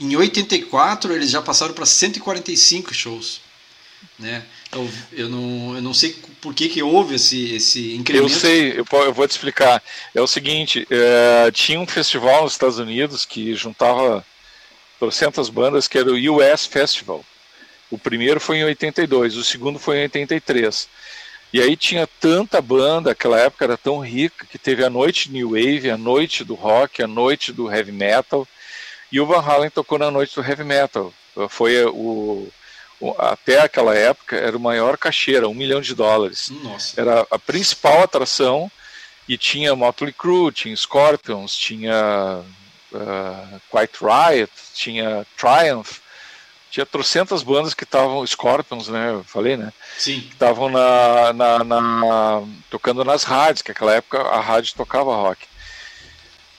[0.00, 3.40] Em 84 eles já passaram para 145 shows.
[4.18, 4.42] Né?
[4.72, 8.32] Eu, eu, não, eu não sei por que, que houve esse, esse incremento.
[8.32, 9.82] Eu sei, eu, eu vou te explicar.
[10.14, 14.24] É o seguinte, é, tinha um festival nos Estados Unidos que juntava
[14.98, 17.24] trocentas bandas, que era o US Festival.
[17.90, 20.88] O primeiro foi em 82, o segundo foi em 83.
[21.52, 25.50] E aí tinha tanta banda, aquela época era tão rica, que teve a noite New
[25.50, 28.48] Wave, a noite do rock, a noite do heavy metal,
[29.10, 31.12] e o Van Halen tocou na noite do heavy metal.
[31.50, 32.48] Foi o-
[33.18, 37.00] até aquela época, era o maior cachê, era um milhão de dólares Nossa.
[37.00, 38.70] era a principal atração
[39.28, 42.40] e tinha Motley Crue, tinha Scorpions, tinha
[42.92, 45.98] uh, Quiet Riot, tinha Triumph,
[46.70, 50.20] tinha trocentas bandas que estavam, Scorpions, né, eu falei, né, Sim.
[50.20, 55.46] que estavam na, na, na- tocando nas rádios, que naquela época a rádio tocava rock.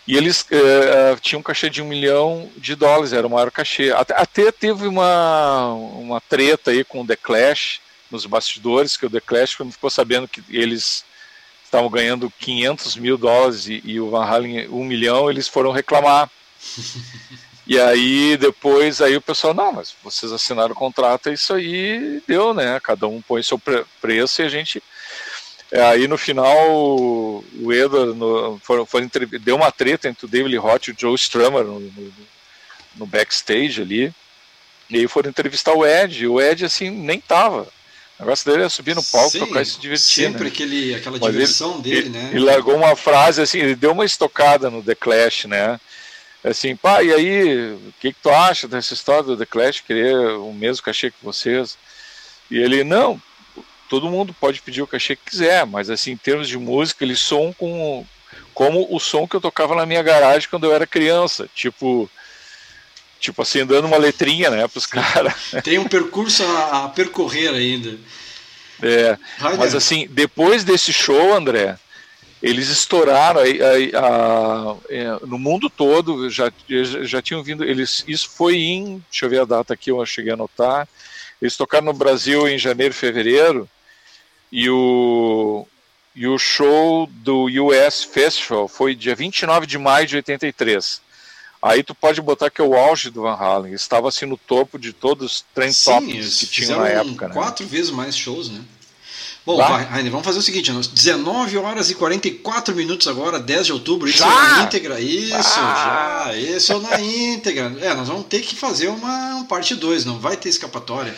[0.06, 3.92] E eles eh, tinham um cachê de um milhão de dólares, era o maior cachê.
[3.92, 7.80] Até, até teve uma, uma treta aí com o The Clash
[8.12, 11.06] nos bastidores, que o The Clash, quando ficou sabendo que eles
[11.64, 16.30] estavam ganhando 500 mil dólares e, e o Van Halen um milhão, eles foram reclamar.
[17.66, 22.22] E aí depois aí o pessoal, não, mas vocês assinaram o contrato, é isso aí,
[22.28, 22.78] deu, né?
[22.82, 24.84] Cada um põe seu pre- preço e a gente.
[25.76, 29.10] É, aí no final o o Edward no, foi, foi
[29.42, 32.14] deu uma treta entre o David Roth e o Joe Strummer no, no-
[32.96, 34.14] no backstage ali.
[34.88, 37.64] E aí foram entrevistar o Ed, e o Ed, assim, nem tava.
[38.20, 40.26] O negócio dele é subir no palco, Sim, tocar e se divertir.
[40.26, 40.50] Sempre né?
[40.50, 42.30] aquele, aquela Mas diversão dele, ele, né?
[42.32, 45.80] Ele largou uma frase assim, ele deu uma estocada no The Clash, né?
[46.44, 50.16] Assim, pá, e aí, o que, que tu acha dessa história do The Clash querer
[50.38, 51.76] o mesmo cachê que vocês?
[52.52, 53.20] E ele, não,
[53.94, 57.20] todo mundo pode pedir o cachê que quiser, mas assim, em termos de música, eles
[57.20, 58.04] são com,
[58.52, 61.48] como o som que eu tocava na minha garagem quando eu era criança.
[61.54, 62.10] Tipo,
[63.20, 65.36] tipo assim, dando uma letrinha, né, pros caras.
[65.64, 68.00] Tem um percurso a, a percorrer ainda.
[68.82, 69.16] É,
[69.60, 71.78] mas assim, depois desse show, André,
[72.42, 76.52] eles estouraram a- é, no mundo todo, já,
[77.04, 80.32] já tinham vindo, eles, isso foi em, deixa eu ver a data aqui, eu cheguei
[80.32, 80.88] a anotar,
[81.40, 83.70] eles tocaram no Brasil em janeiro, fevereiro,
[84.56, 85.66] e o,
[86.16, 91.02] e o show do US Festival foi dia 29 de maio de 83.
[91.60, 94.78] Aí tu pode botar que é o auge do Van Halen, estava assim no topo
[94.78, 95.76] de todos os trend
[96.08, 97.34] eles que fizeram na época, né?
[97.34, 98.62] quatro vezes mais shows, né?
[99.46, 103.66] Bom, vai, Rainer, vamos fazer o seguinte: nós- 19 horas e 44 minutos agora, 10
[103.66, 104.26] de outubro, isso Já?
[104.26, 105.00] é na íntegra.
[105.02, 106.24] Isso, Ah!
[106.28, 107.76] já, isso é na íntegra.
[107.82, 111.14] É, nós vamos ter que fazer uma, um parte 2, não vai ter escapatória.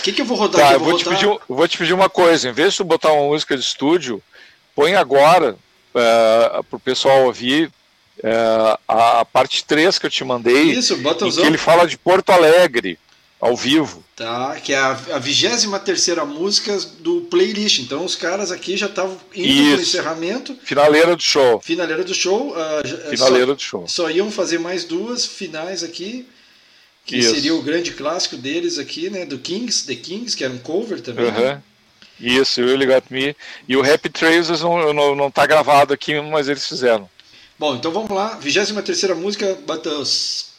[0.00, 0.74] O que, que eu vou rodar Tá, aqui?
[0.74, 1.18] eu vou, te rodar...
[1.18, 2.48] pedir, um- eu vou te pedir uma coisa.
[2.48, 4.22] Em vez de tu botar uma música de estúdio,
[4.76, 5.56] põe agora
[5.92, 7.70] para o pessoal ouvir
[8.22, 12.30] eh, a, parte 3 que eu te mandei, Isso, em que ele fala de Porto
[12.30, 12.98] Alegre,
[13.42, 14.04] ao vivo.
[14.14, 15.66] Tá, que é a, a 23
[16.28, 17.80] música do playlist.
[17.80, 19.82] Então os caras aqui já estavam indo pro Isso.
[19.82, 21.60] encerramento, Finaleira do show.
[21.60, 22.54] finaleira do show.
[22.86, 23.88] já- Finaleira do show.
[23.88, 26.24] Só, só iam fazer mais duas finais aqui,
[27.04, 27.34] que Isso.
[27.34, 29.24] seria o grande clássico deles aqui, né?
[29.26, 31.26] Do Kings, The Kings, que era um cover também.
[31.26, 31.60] Aham.
[32.20, 33.34] Isso, You Got Me.
[33.66, 37.10] E o Happy Trails não, não, não tá gravado aqui, mas eles fizeram.
[37.58, 38.38] Bom, então vamos lá.
[38.40, 40.52] 23 música, Buttons,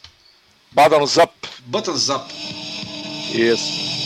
[0.70, 1.32] Bottoms Up.
[1.64, 2.30] Buttons Up.
[3.34, 4.03] Isso.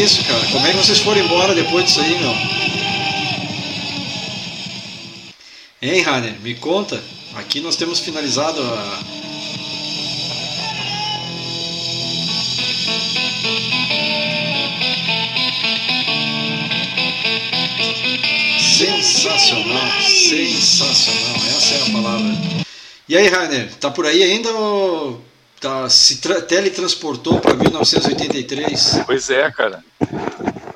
[0.00, 0.44] Isso, cara?
[0.50, 2.34] Como é que vocês foram embora depois disso aí, meu?
[5.82, 7.02] Hein, Rainer, me conta.
[7.34, 9.00] Aqui nós temos finalizado a.
[18.60, 22.36] Sensacional, sensacional, essa é a palavra.
[23.08, 25.20] E aí, Rainer, tá por aí ainda ou
[25.60, 29.00] tá, se tra- teletransportou para 1983?
[29.06, 29.82] Pois é, cara.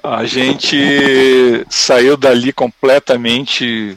[0.04, 3.96] A gente saiu dali completamente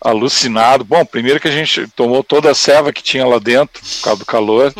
[0.00, 0.82] alucinado.
[0.82, 4.18] Bom, primeiro que a gente tomou toda a serva que tinha lá dentro, por causa
[4.18, 4.74] do calor,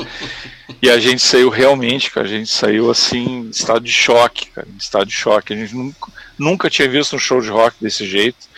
[0.83, 4.77] e a gente saiu realmente, a gente saiu assim, em estado de choque, cara, em
[4.77, 5.53] estado de choque.
[5.53, 8.49] A gente nunca, nunca tinha visto um show de rock desse jeito.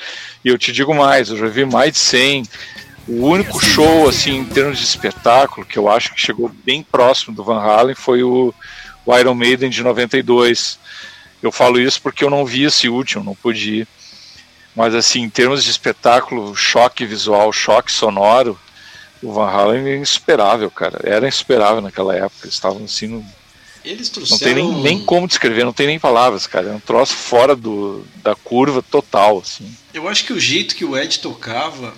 [0.43, 2.45] E eu te digo mais, eu já vi mais de 100.
[3.09, 7.37] O único show, assim, em termos de espetáculo, que eu acho que chegou bem próximo
[7.37, 8.55] do Van Halen, foi o,
[9.05, 10.79] o Iron Maiden de 92.
[11.43, 13.89] Eu falo isso porque eu não vi esse último, não pude ir.
[14.75, 18.59] Mas, assim, em termos de espetáculo, choque visual, choque sonoro,
[19.23, 21.01] o Van Halen é insuperável, cara.
[21.03, 22.45] Era insuperável naquela época.
[22.45, 23.07] Eles estavam assim.
[23.07, 23.25] No...
[23.85, 24.55] Eles Não trouxeram.
[24.55, 26.69] tem nem, nem como descrever, não tem nem palavras, cara.
[26.69, 29.75] É um troço fora do, da curva total, assim.
[29.95, 31.95] Eu acho que o jeito que o Ed tocava,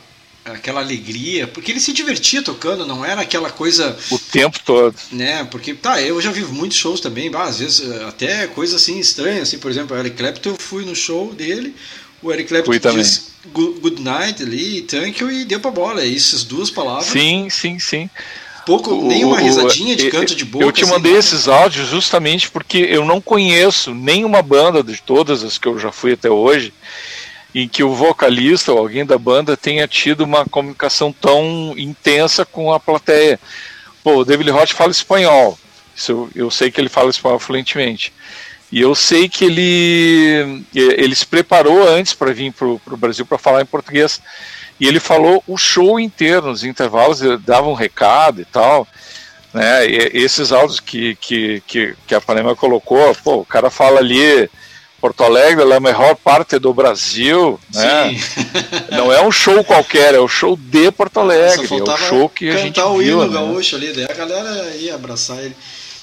[0.52, 4.94] aquela alegria, porque ele se divertia tocando, não era aquela coisa, O tempo todo.
[5.12, 5.44] né?
[5.50, 8.98] Porque, tá, eu já vi muitos shows também, bah, às vezes eh, até coisa assim
[8.98, 11.74] estranha, assim, por exemplo, o Eric Clapton, eu fui no show dele,
[12.22, 16.02] o Eric Clapton disse good, night ali, thank you, e deu pra bola.
[16.02, 17.06] É essas duas palavras.
[17.06, 18.10] Sim, sim, sim.
[18.66, 20.62] Pouco, O- nem uma o- risadinha de eu- canto de boca.
[20.64, 21.24] Eu te assim, mandei nada.
[21.24, 25.90] esses áudios justamente porque eu não conheço nenhuma banda de todas as que eu já
[25.90, 26.74] fui até hoje
[27.54, 32.72] em que o vocalista ou alguém da banda tenha tido uma comunicação tão intensa com
[32.72, 33.40] a plateia.
[34.02, 35.58] Pô, o David Roth fala espanhol.
[35.94, 38.12] Isso eu, eu sei que ele fala espanhol fluentemente.
[38.70, 43.38] E eu sei que ele, ele se preparou antes para vir para o Brasil para
[43.38, 44.20] falar em português.
[44.78, 48.86] E ele falou o show inteiro, nos intervalos, ele dava um recado e tal.
[49.52, 49.88] Né?
[49.88, 54.48] E esses áudios que, que, que, que a Panema colocou, pô, o cara fala ali,
[55.00, 58.10] Porto Alegre é a melhor parte do Brasil, né?
[58.10, 58.44] Sim.
[58.96, 62.48] Não é um show qualquer, é o show de Porto Alegre, é o show que
[62.48, 63.32] a cantar gente o viu, hino né?
[63.32, 65.54] gaúcho ali, daí a galera ia abraçar ele.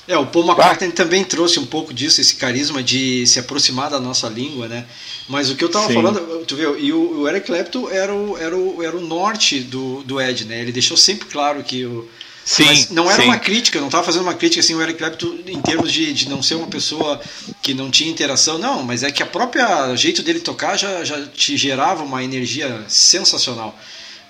[0.08, 4.00] É, o Paul McCartney também trouxe um pouco disso, esse carisma de se aproximar da
[4.00, 4.86] nossa língua, né?
[5.28, 5.96] Mas o que eu tava Sim.
[5.96, 9.60] falando, tu vê, e o, o Eric Clapton era o, era o, era o norte
[9.60, 10.62] do, do Ed, né?
[10.62, 12.08] Ele deixou sempre claro que o,
[12.46, 13.28] Sim, Mas não era sim.
[13.28, 16.30] uma crítica, não estava fazendo uma crítica assim, o Eric Clapton em termos de, de
[16.30, 17.20] não ser uma pessoa
[17.60, 21.26] que não tinha interação, não, mas é que a própria jeito dele tocar já, já
[21.26, 23.76] te gerava uma energia sensacional.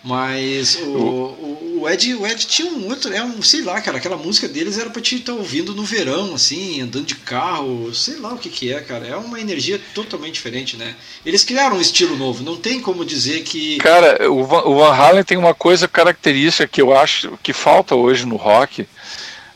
[0.05, 3.97] Mas o, o, o Ed, o Ed tinha um outro, é um, sei lá, cara,
[3.97, 8.17] aquela música deles era pra te estar ouvindo no verão, assim, andando de carro, sei
[8.17, 9.07] lá o que que é, cara.
[9.07, 10.95] É uma energia totalmente diferente, né?
[11.25, 13.77] Eles criaram um estilo novo, não tem como dizer que.
[13.79, 17.95] Cara, o Van, o Van Halen tem uma coisa característica que eu acho que falta
[17.95, 18.87] hoje no rock.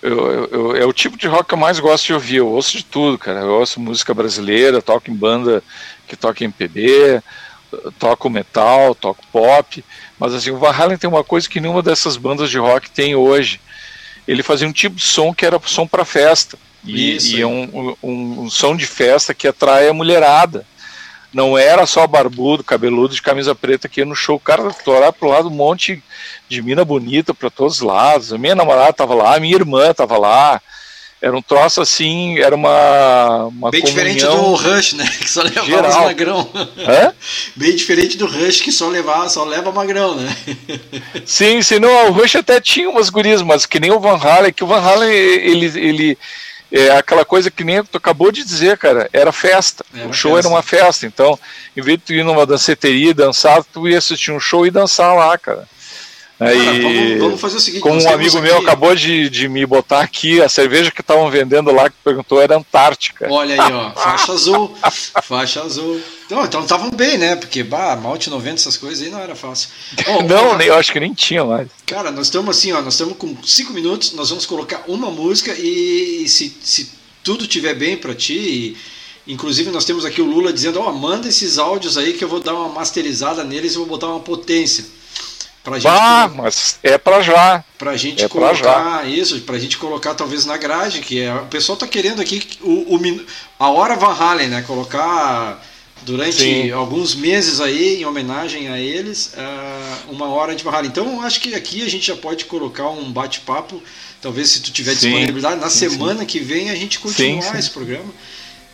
[0.02, 2.38] Eu- eu- eu- é o tipo de rock que eu mais gosto de ouvir.
[2.38, 3.42] Eu ouço de tudo, cara.
[3.42, 5.62] Eu ouço música brasileira, toco em banda
[6.08, 7.22] que toca MPB,
[7.98, 9.84] toco metal, toco pop.
[10.18, 13.16] Mas assim, o Van Halen tem uma coisa que nenhuma dessas bandas de rock tem
[13.16, 13.60] hoje.
[14.28, 16.58] Ele fazia um tipo de som que era som para festa.
[16.84, 17.42] E, Isso, e é.
[17.42, 20.66] é um, um, um som de festa que atrai a mulherada.
[21.32, 24.38] Não era só barbudo, cabeludo de camisa preta que ia no show.
[24.38, 26.02] O cara olhar pro lado um monte
[26.48, 28.34] de mina bonita para todos os lados.
[28.34, 30.60] A minha namorada tava lá, a minha irmã tava lá.
[31.22, 34.54] Era um troço assim, era uma, uma Bem diferente do.
[34.54, 35.06] Rush, né?
[35.20, 35.90] Que só levava geral.
[35.90, 36.50] os magrão.
[36.78, 37.14] Hã?
[37.56, 40.36] Bem diferente do Rush que só levava, só leva magrão, né?
[41.26, 44.54] Sim, sim, não, o Rush até tinha umas gurias, mas que nem o Van Halen,
[44.54, 46.18] que o Van Halen, ele, ele
[46.72, 49.84] é aquela coisa que nem tu acabou de dizer, cara, era festa.
[49.94, 50.48] Era o show festa.
[50.48, 51.38] era uma festa, então,
[51.76, 54.72] em vez de tu ir numa danceteria e dançar, tu ia assistir um show e
[54.72, 55.68] dançar lá, cara.
[56.40, 57.82] Cara, Aí, vamos, vamos fazer o seguinte.
[57.82, 61.30] como um amigo meu aqui- acabou de, de me botar aqui, a cerveja que estavam
[61.30, 63.28] vendendo lá, que perguntou, era Antártica.
[63.30, 64.74] Olha aí, ó, faixa azul,
[65.22, 66.00] faixa azul.
[66.26, 67.36] Então, então estavam bem, né?
[67.36, 69.68] Porque, bah, malte 90, essas coisas aí não era fácil.
[70.08, 71.68] Ó, não, nem, eu acho que nem tinha mais.
[71.86, 75.52] Cara, nós estamos assim, ó, nós estamos com cinco minutos, nós vamos colocar uma música
[75.58, 76.90] e, se, se
[77.24, 78.34] tudo tiver bem para ti,
[79.28, 82.30] e, inclusive nós temos aqui o Lula dizendo, ó, manda esses áudios aí que eu
[82.30, 84.86] vou dar uma masterizada neles e vou botar uma potência.
[85.64, 87.64] Pra gente, Bah, mas é pra já.
[87.78, 91.46] pra gente é pra colocar isso, pra gente colocar talvez na grade, que é, o
[91.48, 93.26] pessoal tá querendo aqui o, o
[93.60, 95.62] a hora Van Halen, né, colocar
[96.04, 96.72] durante Sim.
[96.72, 100.90] alguns meses aí, em homenagem a eles, ah, uma hora de Van Halen.
[100.90, 103.84] Então, eu acho que aqui a gente já pode colocar um bate-papo,
[104.22, 105.10] talvez se tu tiver Sim.
[105.10, 108.12] disponibilidade, na Sim, semana que vem a gente continuar esse programa.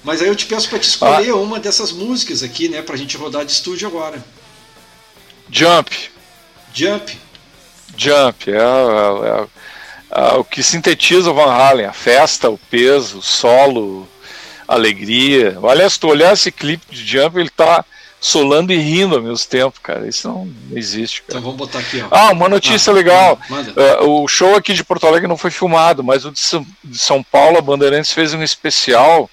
[0.03, 1.35] Mas aí eu te peço para te escolher Ah.
[1.35, 4.23] uma dessas músicas aqui, né, pra gente rodar de estúdio agora.
[5.49, 5.91] Jump.
[6.75, 7.17] Jump.
[7.97, 9.47] Jump, é, é- é-
[10.11, 14.07] é o que sintetiza o Van Halen, a festa, o peso, o solo,
[14.67, 15.57] a alegria.
[15.61, 17.83] Olha, se tu olhar esse clipe de Jump, ele tá
[18.19, 20.07] solando e rindo ao mesmo tempo, cara.
[20.07, 21.43] Isso não existe, Então cara.
[21.43, 22.07] vamos botar aqui, ó.
[22.11, 23.39] Ah, uma notícia Ah, legal.
[23.75, 26.97] É, o show aqui de Porto Alegre não foi filmado, mas o de São, de
[26.97, 29.29] São Paulo, a Bandeirantes fez um especial.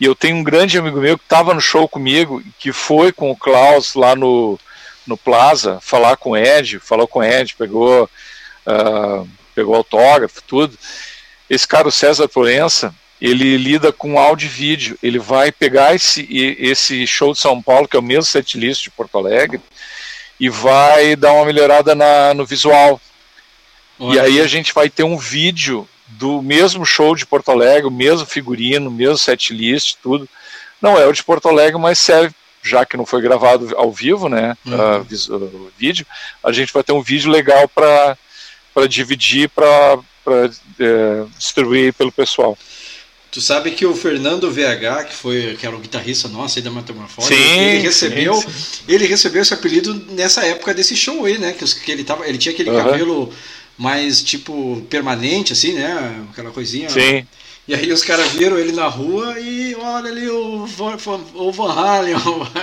[0.00, 3.30] E eu tenho um grande amigo meu que estava no show comigo, que foi com
[3.30, 4.58] o Klaus lá no,
[5.06, 8.08] no Plaza falar com o Ed, falou com o Ed, pegou,
[8.66, 9.24] ah,
[9.54, 10.78] pegou autógrafo, tudo.
[11.48, 14.98] Esse cara, o César Florença, ele lida com áudio e vídeo.
[15.02, 18.82] Ele vai pegar esse, e- esse show de São Paulo, que é o mesmo setlist
[18.82, 19.60] de Porto Alegre,
[20.38, 23.00] e vai dar uma melhorada na, no visual.
[24.00, 27.86] E Olha aí a gente vai ter um vídeo do mesmo show de Porto Alegre,
[27.86, 30.28] o mesmo figurino, o mesmo setlist, tudo.
[30.80, 32.34] Não é o de Porto Alegre, mas serve,
[32.64, 35.00] já que não foi gravado ao vivo, né, Uhum.
[35.30, 36.06] o vídeo,
[36.42, 38.16] a gente vai ter um vídeo legal para
[38.88, 40.00] dividir, para
[41.38, 42.56] distribuir pelo pessoal.
[43.30, 46.70] Tu sabe que o Fernando VH, que foi que era o guitarrista nosso aí da
[46.70, 48.48] Metamorfose, Sim, ele recebeu, sim,
[48.86, 51.52] ele recebeu esse apelido nessa época desse show aí, né?
[51.52, 52.84] Que, que ele tava, ele tinha aquele Aham.
[52.84, 53.32] cabelo
[53.76, 56.24] mais tipo permanente assim, né?
[56.30, 56.88] Aquela coisinha.
[56.88, 57.26] Sim.
[57.66, 60.96] E aí os caras viram ele na rua e olha ali o Van,
[61.34, 62.14] o Van Halen,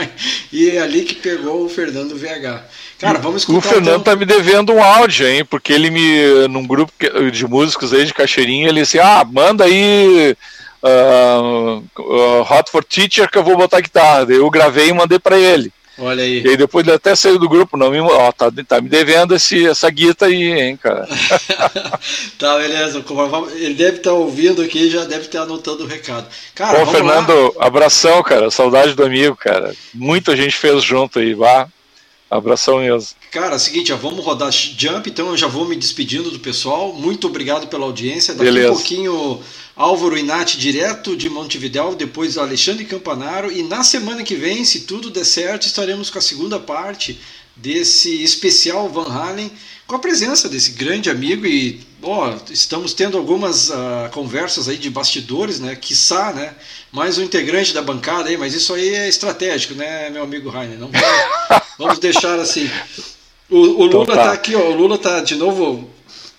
[0.53, 2.63] e é ali que pegou o Fernando VH.
[2.99, 4.03] Cara, vamos escutar O Fernando então.
[4.03, 5.43] tá me devendo um áudio, hein?
[5.43, 6.47] Porque ele me.
[6.47, 6.93] Num grupo
[7.31, 10.37] de músicos aí de Caixeirinha, ele disse: Ah, manda aí.
[10.83, 14.27] ah, ah, Hot for Teacher que eu vou botar guitarra.
[14.29, 15.73] Eu gravei e mandei pra ele.
[16.01, 16.39] Olha aí.
[16.39, 17.99] E depois ele até saiu do grupo, não me.
[17.99, 21.07] Ó, tá, tá me devendo esse, essa guita aí, hein, cara.
[22.39, 23.03] tá, beleza.
[23.55, 26.27] Ele deve estar ouvindo aqui já deve estar anotando o recado.
[26.55, 26.97] Cara, Ô, vamos lá.
[26.97, 28.49] Fernando, abração, cara.
[28.49, 29.75] Saudade do amigo, cara.
[29.93, 31.67] Muita gente fez junto aí, vá.
[32.31, 33.09] Abração mesmo.
[33.29, 36.93] Cara, é o seguinte, vamos rodar Jump, então eu já vou me despedindo do pessoal.
[36.93, 38.33] Muito obrigado pela audiência.
[38.33, 38.71] Daqui Beleza.
[38.71, 39.41] um pouquinho,
[39.81, 43.51] Álvaro Inati, direto de Montevidéu, depois Alexandre Campanaro.
[43.51, 47.19] E na semana que vem, se tudo der certo, estaremos com a segunda parte
[47.55, 49.51] desse especial Van Halen,
[49.87, 51.47] com a presença desse grande amigo.
[51.47, 55.75] E, ó, estamos tendo algumas ah, conversas aí de bastidores, né?
[55.75, 56.53] Quiçá, né?
[56.91, 60.77] Mais um integrante da bancada aí, mas isso aí é estratégico, né, meu amigo Rainer?
[60.77, 60.91] Não
[61.79, 62.69] vamos deixar assim.
[63.49, 64.23] O, o Lula Então tá.
[64.25, 64.31] tá.
[64.33, 64.69] aqui, ó.
[64.69, 65.89] O Lula tá de novo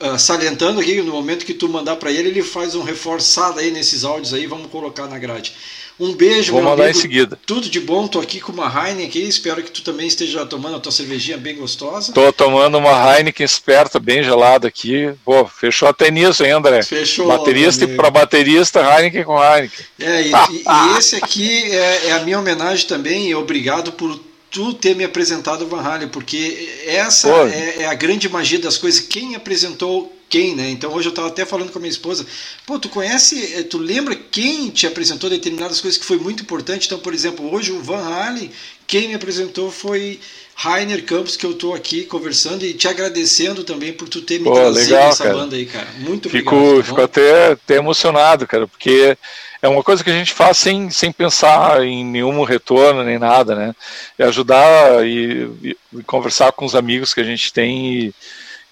[0.02, 3.70] uh, salientando aqui, no momento que tu mandar para ele, ele faz um reforçado aí
[3.70, 5.54] nesses áudios aí, vamos colocar na grade.
[6.00, 6.98] Um beijo, Vou meu mandar amigo.
[6.98, 7.38] em seguida.
[7.46, 10.80] Tudo de bom, tô aqui com uma Heineken espero que tu também esteja tomando a
[10.80, 12.12] tua cervejinha bem gostosa.
[12.12, 15.12] Tô tomando uma Heineken esperta, bem gelada aqui.
[15.24, 16.82] Pô, fechou até nisso, hein, André?
[16.82, 17.28] Fechou.
[17.28, 19.84] Baterista e para baterista, Heineken com Heineken.
[20.00, 24.18] É, e, e- e esse aqui é, é a minha homenagem também, e obrigado por
[24.52, 28.76] tu ter me apresentado o Van Halen, porque essa é, é a grande magia das
[28.76, 29.00] coisas.
[29.00, 30.70] Quem apresentou quem, né?
[30.70, 32.24] Então hoje eu estava até falando com a minha esposa,
[32.66, 36.86] pô, tu conhece, eh, tu lembra quem te apresentou determinadas coisas que foi muito importante?
[36.86, 38.50] Então, por exemplo, hoje o Van Halen,
[38.86, 40.20] quem me apresentou foi
[40.54, 44.44] Rainer Campos, que eu tô aqui conversando e te agradecendo também por tu ter me
[44.44, 45.34] Pô, trazido legal, essa cara.
[45.34, 45.88] banda aí, cara.
[45.98, 46.78] Muito Fico, obrigado.
[46.78, 49.16] tá fico até, até emocionado, cara, porque
[49.62, 53.54] é uma coisa que a gente faz sem, sem pensar em nenhum retorno nem nada,
[53.54, 53.74] né?
[54.18, 58.14] É ajudar e, e- conversar com os amigos que a gente tem e,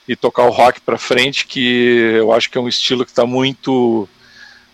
[0.09, 3.25] e tocar o rock para frente, que eu acho que é um estilo que está
[3.25, 4.09] muito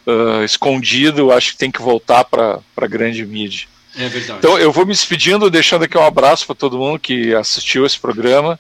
[0.06, 3.66] ah, escondido, eu acho que tem que voltar para a grande mídia.
[3.94, 4.38] É verdade.
[4.38, 7.98] Então eu vou me despedindo, deixando aqui um abraço para todo mundo que assistiu esse
[7.98, 8.58] programa.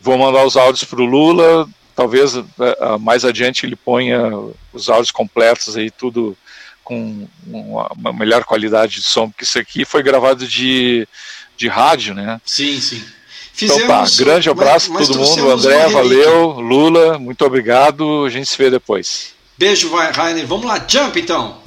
[0.00, 1.68] Vou mandar os áudios para o Lula.
[1.94, 2.44] Talvez eh,
[2.80, 4.30] ah, mais adiante ele ponha
[4.72, 6.36] os áudios completos aí, tudo
[6.90, 11.06] com uma, melhor qualidade de som, porque isso aqui foi gravado de,
[11.56, 12.40] de rádio, né?
[12.44, 13.04] Sim, sim.
[13.62, 15.50] Então tá, grande abraço mas- mas todo mundo.
[15.50, 16.50] André, valeu.
[16.60, 18.24] Lula, muito obrigado.
[18.24, 19.34] A gente se vê depois.
[19.56, 20.46] Beijo, Rainer.
[20.46, 21.60] Vamos lá, jump então.